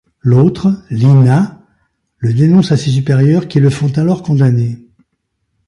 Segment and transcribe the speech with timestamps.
[0.21, 1.61] L'autre, Linah,
[2.17, 4.79] le dénonce à ses supérieurs qui le font alors condamner.